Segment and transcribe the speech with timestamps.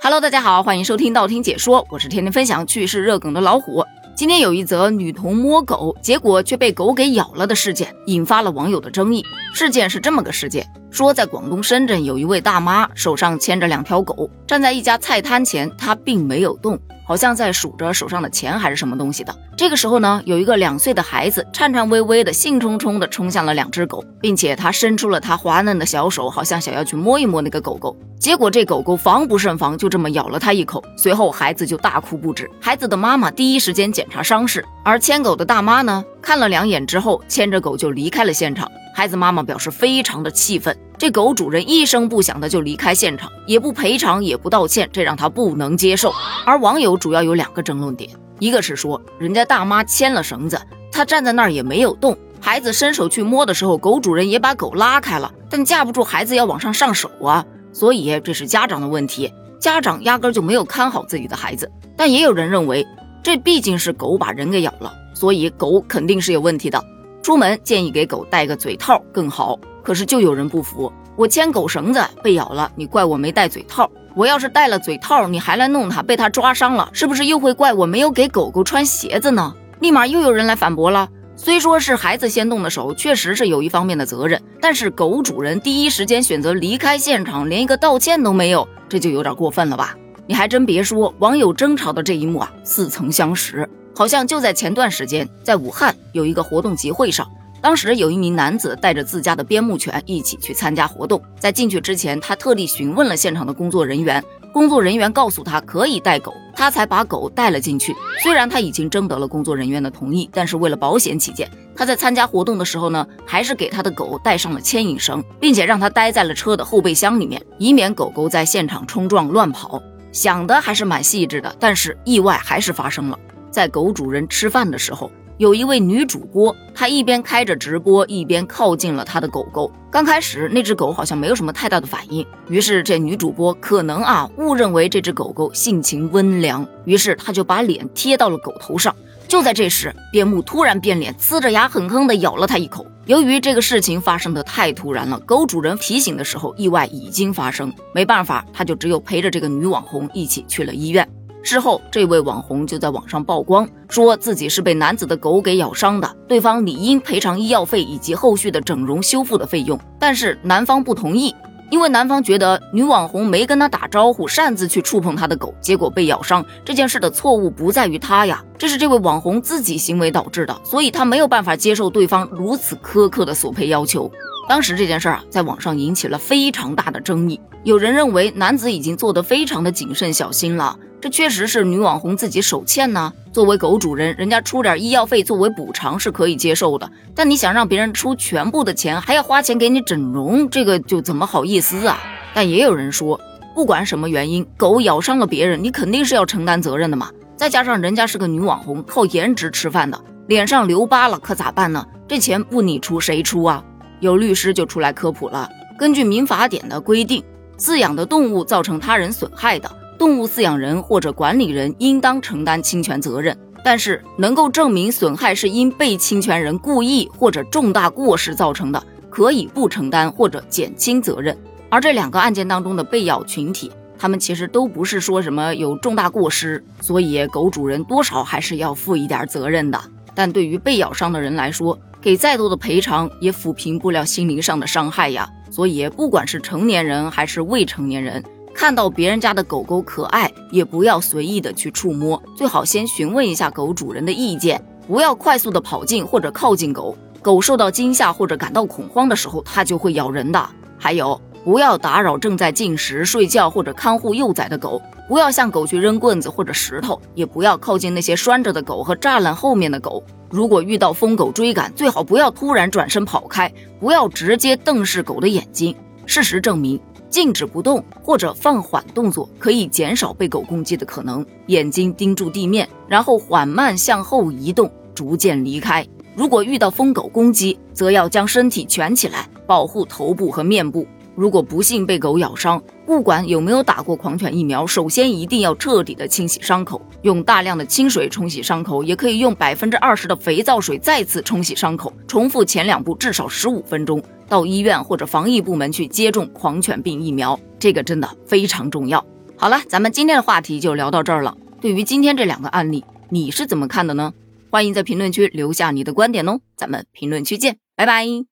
[0.00, 3.84] Hello，大家好，欢迎收听道听解说，我是天天分享趣事热梗的老虎。
[4.14, 9.24] 今天有一则女童摸狗，结果却被狗给咬了的事件，引发了网友的争议。
[9.52, 16.78] 事件是这么个事件：说在广东深圳有一位大妈手上牵着两条狗，站在一家菜摊前，她并没有动。
[17.06, 19.34] 好像在数着手上的钱还是什么东西的。
[19.56, 27.96] 这个时候呢，有一个两岁的孩子颤颤巍巍的、兴冲冲的冲向了两只狗，并且他伸出了他滑嫩的小手，好像想要去摸一摸那个狗狗。
[28.20, 30.84] 结果这狗狗防不胜防，就这么咬了他一口。
[30.98, 32.50] 随后孩子就大哭不止。
[32.60, 38.70] 孩子的妈妈第一时间检查伤势，而牵狗的大妈呢，看了两眼之后，牵着狗就离开了现场。
[38.98, 46.12] 孩子妈妈表示非常的气愤，这狗主人一声不响的就离开现场，也不赔偿，也不道歉，这让他不能接受。
[46.44, 61.70] 而网友主要有两个争论点，一个是说人家大妈牵了绳子，她站在那儿也没有动，孩子伸手去摸的时候，狗主人也把狗拉开了，但架不住孩子要往上上手啊，所以这是家长的问题，家长压根就没有看好自己的孩子。
[61.96, 62.84] 但也有人认为，
[63.22, 66.84] 这毕竟是狗把人给咬了，所以狗肯定是有问题的。
[67.28, 70.90] 出门建议给狗戴个嘴套更好，可是就有人不服。
[71.14, 73.86] 我牵狗绳子被咬了，你怪我没戴嘴套。
[74.14, 79.54] 我要是戴了嘴套，你还来弄它，被它抓伤了，是不是又会怪我没有给狗狗穿鞋子呢？
[79.80, 81.06] 立马又有人来反驳了。
[81.36, 89.94] 虽说是孩子先动的手，确实是有一方面的责任，但是狗主人第一时间选择离开现场，连一个道歉都没有，这就有点过分了吧？
[90.26, 93.68] 你还真别说，网友争吵的这一幕啊，似曾相识。
[93.98, 97.28] 好像就在前段时间，在武汉有一个活动集会上，
[97.60, 101.20] 当时有一名男子带着自家的边牧犬一起去参加活动。
[101.40, 107.92] 在进去之前，他特地询问了现场的工作人员，工作人员告诉他可以带狗，他才把狗带了进去。
[108.22, 119.82] 虽然他已经征得了工作人员的同意，但是为了保险起见，他在参加活动的时候呢，还是给他的狗带上了牵引绳，并且让他待在了车的后备箱里面，以免狗狗在现场冲撞乱跑。
[120.12, 123.18] 想的还是蛮细致的，但是意外还是发生了。
[123.58, 129.68] 在狗主人吃饭的时候，有一位女主播，她一边开着直播，一边靠近了她的狗狗。
[129.90, 138.94] 刚开始，那只狗好像没有什么太大的反应，于是这女主播可能啊误认为这只狗狗性情温良，于是她就把脸贴到了狗头上。
[139.26, 142.86] 就在这时，边牧突然变脸，呲着牙狠狠地咬了它一口。
[143.06, 151.08] 由于这个事情发生的太突然了，狗主人提醒的时候，意外已经发生，没办法，他就只有陪着这个女网红一起去了医院。
[151.48, 159.80] 之后，这位网红就在网上曝光，说自己是被男子的狗给咬伤的，对方理应赔偿医药费以及后续的整容修复的费用。
[159.98, 161.34] 但是男方不同意，
[161.70, 174.10] 因为男方觉得女网红没跟他打招呼，擅自去触碰他的狗，结果被咬伤，这件事的错误不在于他呀，这是这位网红自己行为导致的，所以他没有办法接受对方如此苛刻的索赔要求。
[174.46, 180.78] 当时这件事儿啊，在网上引起了非常大的争议，有人认为男子已经做得非常的谨慎小心了。
[181.00, 183.12] 这确实是女网红自己手欠呢。
[183.32, 186.90] 作为狗主人，人家出点医药费作为补偿是可以接受的。
[187.14, 191.98] 但你想让别人出全部的钱，还要花钱给你整容，这个就怎么好意思啊？
[192.34, 193.20] 但也有人说，
[193.54, 197.10] 不管什么原因，狗咬伤了别人，你肯定是要承担责任的嘛。
[197.36, 201.86] 再加上人家是个女网红，靠颜值吃饭的，脸上留疤了可咋办呢？
[202.08, 203.62] 这钱不你出谁出啊？
[204.00, 205.48] 有律师就出来科普了。
[205.78, 207.22] 根据民法典的规定，
[207.56, 209.70] 饲养的动物造成他人损害的。
[209.98, 221.36] 动物饲养人或者管理人应当承担侵权责任，但是能够证明损害是因被侵权人故意或者重大过失造成的，可以不承担或者减轻责任。
[221.68, 229.78] 而这两个案件当中的被咬群体，他们其实都不是说什么有重大过失，所以狗主人多少还是要负一点责任的。
[230.14, 235.28] 但对于被咬伤的人来说，给再多的赔偿也抚平不了心灵上的伤害呀。
[235.50, 238.22] 所以不管是成年人还是未成年人。
[238.58, 246.98] 看到别人家的狗狗可爱，也不要随意的去触摸，最好先询问一下狗主人的意见，不要快速的跑近或者靠近狗。
[247.22, 250.44] 狗受到惊吓或者感到恐慌的时候，它就会咬人的。
[250.76, 260.02] 还有，不要打扰正在进食、睡觉或者看护幼崽的狗，不要向狗去扔棍子或者石头，也不要靠近那些拴着的狗和栅栏后面的狗。
[260.30, 265.72] 如果遇到疯狗追赶，最好不要突然转身跑开，不要直接瞪视狗的眼睛。
[266.06, 266.80] 事实证明。
[267.08, 271.24] 静止不动或者放缓动作，可以减少被狗攻击的可能。
[271.46, 275.86] 眼睛盯住地面，然后缓慢向后移动，逐渐离开。
[276.14, 280.86] 如果遇到疯狗攻击，则要将身体蜷起来，保护头部和面部。
[281.18, 294.00] 如果不幸被狗咬伤，不管有没有打过狂犬疫苗，首先一定要彻底的清洗伤口，用大量的清水冲洗伤口，也可以用百分之二十的肥皂水再次冲洗伤口，重复前两步至少十五分钟。
[294.28, 299.04] 到医院或者防疫部门去接种狂犬病疫苗，这个真的非常重要。
[299.34, 301.36] 好了，咱们今天的话题就聊到这儿了。
[301.60, 304.12] 对于今天这两个案例，你是怎么看的呢？
[304.50, 308.27] 欢迎在评论区留下你的观点哦，咱们评论区见，拜拜。